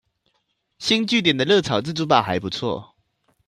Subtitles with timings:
[0.79, 2.93] 星聚點的熱炒自助吧還不錯